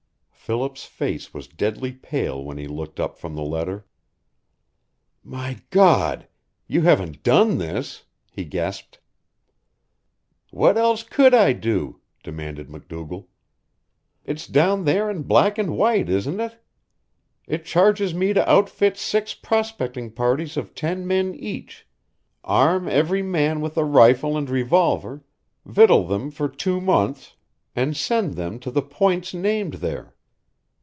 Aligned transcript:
Philip's 0.51 0.83
face 0.83 1.33
was 1.33 1.47
deadly 1.47 1.93
pale 1.93 2.43
when 2.43 2.57
he 2.57 2.67
looked 2.67 2.99
up 2.99 3.17
from 3.17 3.35
the 3.35 3.41
letter. 3.41 3.85
"My 5.23 5.59
God! 5.69 6.27
you 6.67 6.81
haven't 6.81 7.23
done 7.23 7.57
this?" 7.57 8.03
he 8.29 8.43
gasped. 8.43 8.99
"What 10.49 10.77
else 10.77 11.03
could 11.03 11.33
I 11.33 11.53
do?" 11.53 12.01
demanded 12.21 12.69
MacDougall. 12.69 13.29
"It's 14.25 14.45
down 14.45 14.83
there 14.83 15.09
in 15.09 15.23
black 15.23 15.57
and 15.57 15.77
white, 15.77 16.09
isn't 16.09 16.41
it? 16.41 16.57
It 17.47 17.63
charges 17.63 18.13
me 18.13 18.33
to 18.33 18.49
outfit 18.51 18.97
six 18.97 19.33
prospecting 19.33 20.11
parties 20.11 20.57
of 20.57 20.75
ten 20.75 21.07
men 21.07 21.33
each, 21.33 21.87
arm 22.43 22.89
every 22.89 23.21
man 23.23 23.61
with 23.61 23.77
a 23.77 23.85
rifle 23.85 24.35
and 24.37 24.49
revolver, 24.49 25.23
victual 25.65 26.05
them 26.07 26.29
for 26.29 26.49
two 26.49 26.81
months, 26.81 27.37
and 27.73 27.95
send 27.95 28.33
them 28.33 28.59
to 28.59 28.69
the 28.69 28.81
points 28.81 29.33
named 29.33 29.75
there. 29.75 30.13